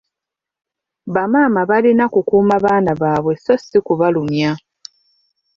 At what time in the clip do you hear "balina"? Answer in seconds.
1.69-2.05